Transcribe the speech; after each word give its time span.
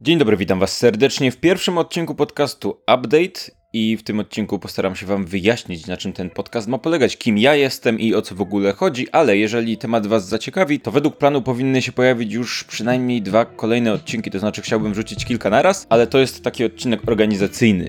Dzień 0.00 0.18
dobry, 0.18 0.36
witam 0.36 0.58
Was 0.58 0.76
serdecznie 0.76 1.32
w 1.32 1.36
pierwszym 1.36 1.78
odcinku 1.78 2.14
podcastu 2.14 2.70
Update. 2.70 3.40
I 3.72 3.96
w 3.96 4.02
tym 4.02 4.20
odcinku 4.20 4.58
postaram 4.58 4.96
się 4.96 5.06
Wam 5.06 5.26
wyjaśnić, 5.26 5.86
na 5.86 5.96
czym 5.96 6.12
ten 6.12 6.30
podcast 6.30 6.68
ma 6.68 6.78
polegać, 6.78 7.16
kim 7.16 7.38
ja 7.38 7.54
jestem 7.54 8.00
i 8.00 8.14
o 8.14 8.22
co 8.22 8.34
w 8.34 8.40
ogóle 8.40 8.72
chodzi, 8.72 9.10
ale 9.10 9.36
jeżeli 9.36 9.78
temat 9.78 10.06
Was 10.06 10.28
zaciekawi, 10.28 10.80
to 10.80 10.90
według 10.90 11.16
planu 11.16 11.42
powinny 11.42 11.82
się 11.82 11.92
pojawić 11.92 12.32
już 12.32 12.64
przynajmniej 12.64 13.22
dwa 13.22 13.44
kolejne 13.44 13.92
odcinki, 13.92 14.30
to 14.30 14.38
znaczy 14.38 14.62
chciałbym 14.62 14.92
wrzucić 14.92 15.24
kilka 15.24 15.50
naraz, 15.50 15.86
ale 15.88 16.06
to 16.06 16.18
jest 16.18 16.42
taki 16.44 16.64
odcinek 16.64 17.08
organizacyjny, 17.08 17.88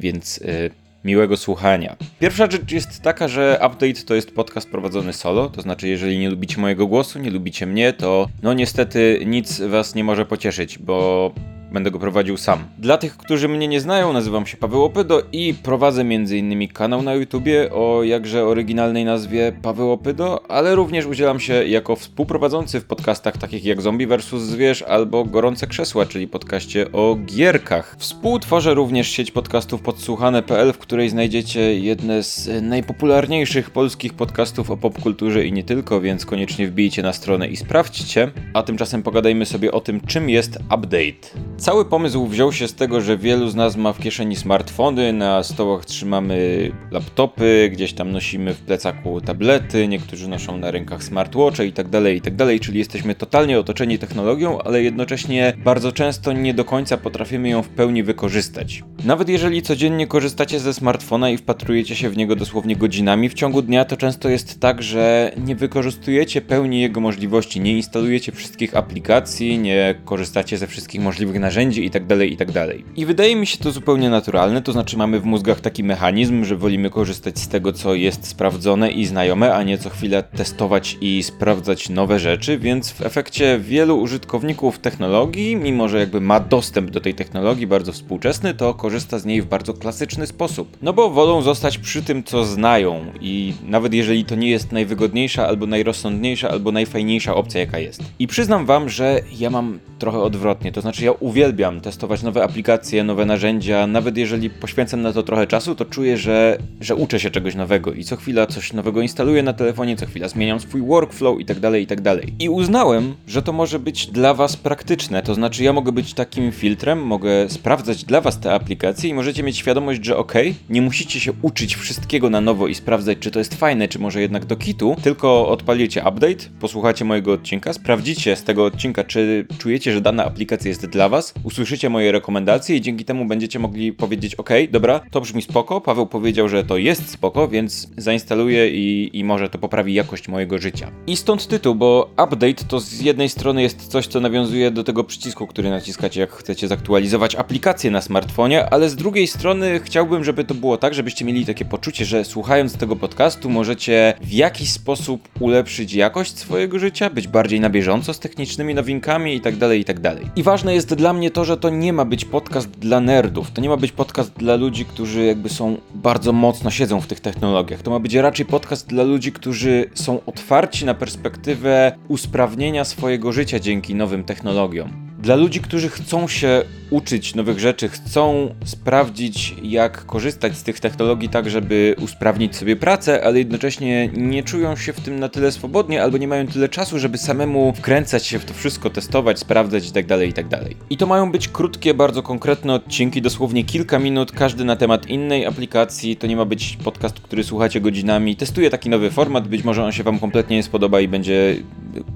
więc 0.00 0.36
yy, 0.36 0.70
miłego 1.06 1.36
słuchania. 1.36 1.96
Pierwsza 2.20 2.50
rzecz 2.50 2.72
jest 2.72 3.02
taka, 3.02 3.28
że 3.28 3.60
Update 3.66 4.02
to 4.06 4.14
jest 4.14 4.34
podcast 4.34 4.70
prowadzony 4.70 5.12
solo, 5.12 5.50
to 5.50 5.62
znaczy 5.62 5.88
jeżeli 5.88 6.18
nie 6.18 6.30
lubicie 6.30 6.60
mojego 6.60 6.86
głosu, 6.86 7.18
nie 7.18 7.30
lubicie 7.30 7.66
mnie, 7.66 7.92
to 7.92 8.28
no 8.42 8.54
niestety 8.54 9.22
nic 9.26 9.60
Was 9.60 9.94
nie 9.94 10.04
może 10.04 10.26
pocieszyć, 10.26 10.78
bo 10.78 11.32
Będę 11.72 11.90
go 11.90 11.98
prowadził 11.98 12.36
sam. 12.36 12.58
Dla 12.78 12.98
tych, 12.98 13.16
którzy 13.16 13.48
mnie 13.48 13.68
nie 13.68 13.80
znają, 13.80 14.12
nazywam 14.12 14.46
się 14.46 14.56
Paweł 14.56 14.84
Opydo 14.84 15.22
i 15.32 15.54
prowadzę 15.54 16.00
m.in. 16.00 16.68
kanał 16.68 17.02
na 17.02 17.14
YouTubie 17.14 17.72
o 17.72 18.02
jakże 18.02 18.44
oryginalnej 18.44 19.04
nazwie 19.04 19.52
Paweł 19.62 19.92
Opydo, 19.92 20.50
ale 20.50 20.74
również 20.74 21.06
udzielam 21.06 21.40
się 21.40 21.54
jako 21.64 21.96
współprowadzący 21.96 22.80
w 22.80 22.84
podcastach 22.84 23.36
takich 23.36 23.64
jak 23.64 23.82
Zombie 23.82 24.06
vs. 24.06 24.26
Zwierz 24.26 24.82
albo 24.82 25.24
Gorące 25.24 25.66
Krzesła, 25.66 26.06
czyli 26.06 26.28
podcaście 26.28 26.92
o 26.92 27.16
gierkach. 27.26 27.96
Współtworzę 27.98 28.74
również 28.74 29.08
sieć 29.08 29.30
podcastów 29.30 29.80
podsłuchane.pl, 29.80 30.72
w 30.72 30.78
której 30.78 31.08
znajdziecie 31.08 31.78
jedne 31.78 32.22
z 32.22 32.62
najpopularniejszych 32.62 33.70
polskich 33.70 34.14
podcastów 34.14 34.70
o 34.70 34.76
popkulturze 34.76 35.44
i 35.44 35.52
nie 35.52 35.64
tylko, 35.64 36.00
więc 36.00 36.26
koniecznie 36.26 36.68
wbijcie 36.68 37.02
na 37.02 37.12
stronę 37.12 37.48
i 37.48 37.56
sprawdźcie. 37.56 38.30
A 38.54 38.62
tymczasem 38.62 39.02
pogadajmy 39.02 39.46
sobie 39.46 39.72
o 39.72 39.80
tym, 39.80 40.00
czym 40.00 40.30
jest 40.30 40.56
update. 40.56 41.55
Cały 41.58 41.84
pomysł 41.84 42.26
wziął 42.26 42.52
się 42.52 42.68
z 42.68 42.74
tego, 42.74 43.00
że 43.00 43.18
wielu 43.18 43.48
z 43.48 43.54
nas 43.54 43.76
ma 43.76 43.92
w 43.92 43.98
kieszeni 43.98 44.36
smartfony, 44.36 45.12
na 45.12 45.42
stołach 45.42 45.84
trzymamy 45.84 46.70
laptopy, 46.90 47.70
gdzieś 47.72 47.92
tam 47.92 48.12
nosimy 48.12 48.54
w 48.54 48.60
plecaku 48.60 49.20
tablety, 49.20 49.88
niektórzy 49.88 50.28
noszą 50.28 50.56
na 50.58 50.70
rękach 50.70 51.04
smartwatche 51.04 51.66
itd., 51.66 52.02
tak 52.02 52.14
itd., 52.14 52.46
tak 52.46 52.60
czyli 52.60 52.78
jesteśmy 52.78 53.14
totalnie 53.14 53.58
otoczeni 53.58 53.98
technologią, 53.98 54.58
ale 54.62 54.82
jednocześnie 54.82 55.52
bardzo 55.64 55.92
często 55.92 56.32
nie 56.32 56.54
do 56.54 56.64
końca 56.64 56.96
potrafimy 56.96 57.48
ją 57.48 57.62
w 57.62 57.68
pełni 57.68 58.02
wykorzystać. 58.02 58.82
Nawet 59.04 59.28
jeżeli 59.28 59.62
codziennie 59.62 60.06
korzystacie 60.06 60.60
ze 60.60 60.74
smartfona 60.74 61.30
i 61.30 61.36
wpatrujecie 61.36 61.96
się 61.96 62.10
w 62.10 62.16
niego 62.16 62.36
dosłownie 62.36 62.76
godzinami 62.76 63.28
w 63.28 63.34
ciągu 63.34 63.62
dnia, 63.62 63.84
to 63.84 63.96
często 63.96 64.28
jest 64.28 64.60
tak, 64.60 64.82
że 64.82 65.32
nie 65.46 65.56
wykorzystujecie 65.56 66.40
pełni 66.40 66.80
jego 66.80 67.00
możliwości, 67.00 67.60
nie 67.60 67.72
instalujecie 67.72 68.32
wszystkich 68.32 68.76
aplikacji, 68.76 69.58
nie 69.58 69.94
korzystacie 70.04 70.58
ze 70.58 70.66
wszystkich 70.66 71.00
możliwych 71.00 71.40
narzędzi 71.46 71.84
itd., 71.84 72.18
tak 72.18 72.30
itd. 72.30 72.66
Tak 72.66 72.76
I 72.96 73.06
wydaje 73.06 73.36
mi 73.36 73.46
się 73.46 73.58
to 73.58 73.70
zupełnie 73.70 74.10
naturalne, 74.10 74.62
to 74.62 74.72
znaczy 74.72 74.96
mamy 74.96 75.20
w 75.20 75.24
mózgach 75.24 75.60
taki 75.60 75.84
mechanizm, 75.84 76.44
że 76.44 76.56
wolimy 76.56 76.90
korzystać 76.90 77.38
z 77.38 77.48
tego, 77.48 77.72
co 77.72 77.94
jest 77.94 78.26
sprawdzone 78.26 78.90
i 78.90 79.06
znajome, 79.06 79.54
a 79.54 79.62
nie 79.62 79.78
co 79.78 79.90
chwilę 79.90 80.22
testować 80.22 80.98
i 81.00 81.22
sprawdzać 81.22 81.88
nowe 81.88 82.18
rzeczy, 82.18 82.58
więc 82.58 82.90
w 82.90 83.02
efekcie 83.02 83.58
wielu 83.62 84.00
użytkowników 84.00 84.78
technologii, 84.78 85.56
mimo 85.56 85.88
że 85.88 85.98
jakby 85.98 86.20
ma 86.20 86.40
dostęp 86.40 86.90
do 86.90 87.00
tej 87.00 87.14
technologii 87.14 87.66
bardzo 87.66 87.92
współczesny, 87.92 88.54
to 88.54 88.74
korzysta 88.74 89.18
z 89.18 89.24
niej 89.24 89.42
w 89.42 89.46
bardzo 89.46 89.74
klasyczny 89.74 90.26
sposób. 90.26 90.76
No 90.82 90.92
bo 90.92 91.10
wolą 91.10 91.42
zostać 91.42 91.78
przy 91.78 92.02
tym, 92.02 92.24
co 92.24 92.44
znają 92.44 93.04
i 93.20 93.52
nawet 93.68 93.94
jeżeli 93.94 94.24
to 94.24 94.34
nie 94.34 94.50
jest 94.50 94.72
najwygodniejsza, 94.72 95.46
albo 95.46 95.66
najrozsądniejsza, 95.66 96.48
albo 96.50 96.72
najfajniejsza 96.72 97.34
opcja, 97.34 97.60
jaka 97.60 97.78
jest. 97.78 98.02
I 98.18 98.26
przyznam 98.26 98.66
wam, 98.66 98.88
że 98.88 99.20
ja 99.38 99.50
mam 99.50 99.78
trochę 99.98 100.18
odwrotnie, 100.18 100.72
to 100.72 100.80
znaczy 100.80 101.04
ja 101.04 101.12
uwielbiam 101.12 101.35
testować 101.82 102.22
nowe 102.22 102.44
aplikacje, 102.44 103.04
nowe 103.04 103.26
narzędzia. 103.26 103.86
Nawet 103.86 104.16
jeżeli 104.16 104.50
poświęcam 104.50 105.02
na 105.02 105.12
to 105.12 105.22
trochę 105.22 105.46
czasu, 105.46 105.74
to 105.74 105.84
czuję, 105.84 106.16
że, 106.16 106.58
że 106.80 106.94
uczę 106.94 107.20
się 107.20 107.30
czegoś 107.30 107.54
nowego 107.54 107.92
i 107.92 108.04
co 108.04 108.16
chwila 108.16 108.46
coś 108.46 108.72
nowego 108.72 109.02
instaluję 109.02 109.42
na 109.42 109.52
telefonie, 109.52 109.96
co 109.96 110.06
chwila 110.06 110.28
zmieniam 110.28 110.60
swój 110.60 110.82
workflow 110.82 111.40
i 111.40 111.44
tak 111.44 111.60
dalej, 111.60 111.82
i 111.82 111.86
tak. 111.86 112.06
I 112.38 112.48
uznałem, 112.48 113.14
że 113.26 113.42
to 113.42 113.52
może 113.52 113.78
być 113.78 114.06
dla 114.06 114.34
Was 114.34 114.56
praktyczne. 114.56 115.22
To 115.22 115.34
znaczy, 115.34 115.64
ja 115.64 115.72
mogę 115.72 115.92
być 115.92 116.14
takim 116.14 116.52
filtrem, 116.52 117.02
mogę 117.02 117.48
sprawdzać 117.48 118.04
dla 118.04 118.20
Was 118.20 118.40
te 118.40 118.52
aplikacje 118.52 119.10
i 119.10 119.14
możecie 119.14 119.42
mieć 119.42 119.56
świadomość, 119.56 120.04
że 120.04 120.16
ok, 120.16 120.34
nie 120.70 120.82
musicie 120.82 121.20
się 121.20 121.32
uczyć 121.42 121.76
wszystkiego 121.76 122.30
na 122.30 122.40
nowo 122.40 122.66
i 122.66 122.74
sprawdzać, 122.74 123.18
czy 123.18 123.30
to 123.30 123.38
jest 123.38 123.54
fajne, 123.54 123.88
czy 123.88 123.98
może 123.98 124.20
jednak 124.20 124.44
do 124.44 124.56
kitu, 124.56 124.96
tylko 125.02 125.48
odpalicie 125.48 126.00
update, 126.00 126.44
posłuchacie 126.60 127.04
mojego 127.04 127.32
odcinka, 127.32 127.72
sprawdzicie 127.72 128.36
z 128.36 128.44
tego 128.44 128.64
odcinka, 128.64 129.04
czy 129.04 129.46
czujecie, 129.58 129.92
że 129.92 130.00
dana 130.00 130.24
aplikacja 130.24 130.68
jest 130.68 130.86
dla 130.86 131.08
Was, 131.08 131.25
usłyszycie 131.42 131.90
moje 131.90 132.12
rekomendacje 132.12 132.76
i 132.76 132.80
dzięki 132.80 133.04
temu 133.04 133.24
będziecie 133.24 133.58
mogli 133.58 133.92
powiedzieć: 133.92 134.34
OK, 134.34 134.50
dobra, 134.70 135.00
to 135.10 135.20
brzmi 135.20 135.42
spoko. 135.42 135.80
Paweł 135.80 136.06
powiedział, 136.06 136.48
że 136.48 136.64
to 136.64 136.76
jest 136.76 137.10
spoko, 137.10 137.48
więc 137.48 137.88
zainstaluję 137.96 138.70
i, 138.70 139.10
i 139.12 139.24
może 139.24 139.48
to 139.48 139.58
poprawi 139.58 139.94
jakość 139.94 140.28
mojego 140.28 140.58
życia. 140.58 140.90
I 141.06 141.16
stąd 141.16 141.46
tytuł, 141.46 141.74
bo 141.74 142.10
update 142.12 142.64
to 142.68 142.80
z 142.80 143.00
jednej 143.00 143.28
strony 143.28 143.62
jest 143.62 143.86
coś, 143.88 144.06
co 144.06 144.20
nawiązuje 144.20 144.70
do 144.70 144.84
tego 144.84 145.04
przycisku, 145.04 145.46
który 145.46 145.70
naciskacie, 145.70 146.20
jak 146.20 146.32
chcecie 146.32 146.68
zaktualizować 146.68 147.34
aplikację 147.34 147.90
na 147.90 148.00
smartfonie, 148.00 148.70
ale 148.70 148.88
z 148.88 148.96
drugiej 148.96 149.26
strony 149.26 149.80
chciałbym, 149.80 150.24
żeby 150.24 150.44
to 150.44 150.54
było 150.54 150.76
tak, 150.76 150.94
żebyście 150.94 151.24
mieli 151.24 151.46
takie 151.46 151.64
poczucie, 151.64 152.04
że 152.04 152.24
słuchając 152.24 152.76
tego 152.76 152.96
podcastu 152.96 153.50
możecie 153.50 154.14
w 154.20 154.32
jakiś 154.32 154.72
sposób 154.72 155.28
ulepszyć 155.40 155.94
jakość 155.94 156.38
swojego 156.38 156.78
życia, 156.78 157.10
być 157.10 157.28
bardziej 157.28 157.60
na 157.60 157.70
bieżąco 157.70 158.14
z 158.14 158.18
technicznymi 158.18 158.74
nowinkami 158.74 159.34
itd., 159.34 159.68
tak 159.68 159.78
itd. 159.78 160.16
Tak 160.16 160.38
I 160.38 160.42
ważne 160.42 160.74
jest 160.74 160.94
dla 160.94 161.12
mnie 161.16 161.30
to, 161.30 161.44
że 161.44 161.56
to 161.56 161.70
nie 161.70 161.92
ma 161.92 162.04
być 162.04 162.24
podcast 162.24 162.70
dla 162.70 163.00
nerdów. 163.00 163.50
To 163.50 163.60
nie 163.60 163.68
ma 163.68 163.76
być 163.76 163.92
podcast 163.92 164.32
dla 164.32 164.56
ludzi, 164.56 164.84
którzy 164.84 165.24
jakby 165.24 165.48
są 165.48 165.76
bardzo 165.94 166.32
mocno 166.32 166.70
siedzą 166.70 167.00
w 167.00 167.06
tych 167.06 167.20
technologiach. 167.20 167.82
To 167.82 167.90
ma 167.90 167.98
być 167.98 168.14
raczej 168.14 168.46
podcast 168.46 168.86
dla 168.86 169.02
ludzi, 169.02 169.32
którzy 169.32 169.90
są 169.94 170.20
otwarci 170.26 170.84
na 170.84 170.94
perspektywę 170.94 171.96
usprawnienia 172.08 172.84
swojego 172.84 173.32
życia 173.32 173.58
dzięki 173.60 173.94
nowym 173.94 174.24
technologiom. 174.24 175.05
Dla 175.18 175.36
ludzi, 175.36 175.60
którzy 175.60 175.88
chcą 175.88 176.28
się 176.28 176.62
uczyć 176.90 177.34
nowych 177.34 177.58
rzeczy, 177.58 177.88
chcą 177.88 178.54
sprawdzić, 178.64 179.54
jak 179.62 180.06
korzystać 180.06 180.56
z 180.56 180.62
tych 180.62 180.80
technologii 180.80 181.28
tak, 181.28 181.50
żeby 181.50 181.94
usprawnić 182.00 182.56
sobie 182.56 182.76
pracę, 182.76 183.24
ale 183.24 183.38
jednocześnie 183.38 184.08
nie 184.08 184.42
czują 184.42 184.76
się 184.76 184.92
w 184.92 185.00
tym 185.00 185.20
na 185.20 185.28
tyle 185.28 185.52
swobodnie 185.52 186.02
albo 186.02 186.18
nie 186.18 186.28
mają 186.28 186.46
tyle 186.46 186.68
czasu, 186.68 186.98
żeby 186.98 187.18
samemu 187.18 187.72
wkręcać 187.76 188.26
się 188.26 188.38
w 188.38 188.44
to 188.44 188.54
wszystko, 188.54 188.90
testować, 188.90 189.38
sprawdzać 189.38 189.86
itd. 189.86 190.08
Tak 190.08 190.26
itd. 190.26 190.58
Tak 190.58 190.68
I 190.90 190.96
to 190.96 191.06
mają 191.06 191.32
być 191.32 191.48
krótkie, 191.48 191.94
bardzo 191.94 192.22
konkretne 192.22 192.74
odcinki, 192.74 193.22
dosłownie 193.22 193.64
kilka 193.64 193.98
minut, 193.98 194.32
każdy 194.32 194.64
na 194.64 194.76
temat 194.76 195.06
innej 195.06 195.46
aplikacji. 195.46 196.16
To 196.16 196.26
nie 196.26 196.36
ma 196.36 196.44
być 196.44 196.78
podcast, 196.84 197.20
który 197.20 197.44
słuchacie 197.44 197.80
godzinami. 197.80 198.36
Testuję 198.36 198.70
taki 198.70 198.90
nowy 198.90 199.10
format, 199.10 199.48
być 199.48 199.64
może 199.64 199.84
on 199.84 199.92
się 199.92 200.02
Wam 200.02 200.18
kompletnie 200.18 200.56
nie 200.56 200.62
spodoba 200.62 201.00
i 201.00 201.08
będzie 201.08 201.56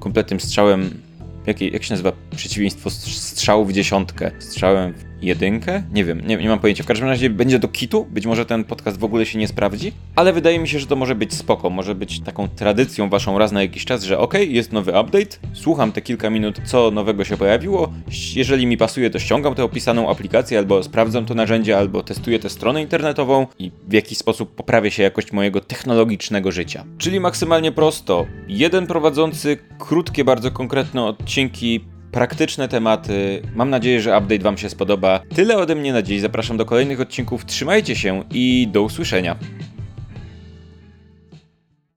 kompletnym 0.00 0.40
strzałem 0.40 1.07
jak, 1.48 1.60
jak 1.60 1.84
się 1.84 1.92
nazywa 1.92 2.12
przeciwieństwo 2.36 2.90
strzału 2.90 3.64
w 3.64 3.72
dziesiątkę? 3.72 4.30
Strzałem 4.38 4.94
w 4.94 5.07
jedynkę? 5.22 5.82
Nie 5.92 6.04
wiem, 6.04 6.20
nie, 6.26 6.36
nie 6.36 6.48
mam 6.48 6.58
pojęcia. 6.58 6.84
W 6.84 6.86
każdym 6.86 7.08
razie 7.08 7.30
będzie 7.30 7.58
do 7.58 7.68
kitu, 7.68 8.06
być 8.10 8.26
może 8.26 8.46
ten 8.46 8.64
podcast 8.64 8.98
w 8.98 9.04
ogóle 9.04 9.26
się 9.26 9.38
nie 9.38 9.48
sprawdzi, 9.48 9.92
ale 10.16 10.32
wydaje 10.32 10.58
mi 10.58 10.68
się, 10.68 10.78
że 10.78 10.86
to 10.86 10.96
może 10.96 11.14
być 11.14 11.34
spoko, 11.34 11.70
może 11.70 11.94
być 11.94 12.20
taką 12.20 12.48
tradycją 12.48 13.08
waszą 13.08 13.38
raz 13.38 13.52
na 13.52 13.62
jakiś 13.62 13.84
czas, 13.84 14.04
że 14.04 14.18
ok, 14.18 14.34
jest 14.48 14.72
nowy 14.72 14.90
update, 14.90 15.36
słucham 15.52 15.92
te 15.92 16.02
kilka 16.02 16.30
minut, 16.30 16.60
co 16.64 16.90
nowego 16.90 17.24
się 17.24 17.36
pojawiło, 17.36 17.92
jeżeli 18.36 18.66
mi 18.66 18.76
pasuje, 18.76 19.10
to 19.10 19.18
ściągam 19.18 19.54
tę 19.54 19.64
opisaną 19.64 20.10
aplikację, 20.10 20.58
albo 20.58 20.82
sprawdzam 20.82 21.26
to 21.26 21.34
narzędzie, 21.34 21.78
albo 21.78 22.02
testuję 22.02 22.38
tę 22.38 22.50
stronę 22.50 22.82
internetową 22.82 23.46
i 23.58 23.70
w 23.88 23.92
jakiś 23.92 24.18
sposób 24.18 24.54
poprawię 24.54 24.90
się 24.90 25.02
jakość 25.02 25.32
mojego 25.32 25.60
technologicznego 25.60 26.52
życia. 26.52 26.84
Czyli 26.98 27.20
maksymalnie 27.20 27.72
prosto, 27.72 28.26
jeden 28.48 28.86
prowadzący 28.86 29.58
krótkie, 29.78 30.24
bardzo 30.24 30.50
konkretne 30.50 31.04
odcinki 31.04 31.80
praktyczne 32.12 32.68
tematy. 32.68 33.42
Mam 33.54 33.70
nadzieję, 33.70 34.00
że 34.00 34.18
update 34.18 34.42
Wam 34.42 34.58
się 34.58 34.70
spodoba. 34.70 35.20
Tyle 35.34 35.56
ode 35.56 35.74
mnie 35.74 35.92
na 35.92 36.02
dziś. 36.02 36.20
Zapraszam 36.20 36.56
do 36.56 36.64
kolejnych 36.64 37.00
odcinków. 37.00 37.46
Trzymajcie 37.46 37.96
się 37.96 38.24
i 38.30 38.68
do 38.72 38.82
usłyszenia. 38.82 39.36